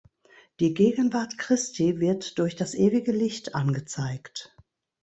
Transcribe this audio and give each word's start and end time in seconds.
Die 0.59 0.73
Gegenwart 0.73 1.37
Christi 1.37 1.99
wird 1.99 2.39
durch 2.39 2.55
das 2.55 2.73
ewige 2.73 3.11
Licht 3.11 3.53
angezeigt. 3.53 4.55